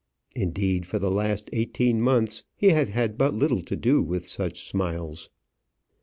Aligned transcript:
Indeed, 0.35 0.87
for 0.87 0.97
the 0.97 1.11
last 1.11 1.47
eighteen 1.53 2.01
months 2.01 2.43
he 2.55 2.69
had 2.69 2.89
had 2.89 3.19
but 3.19 3.35
little 3.35 3.61
to 3.61 3.75
do 3.75 4.01
with 4.01 4.27
such 4.27 4.67
smiles. 4.67 5.29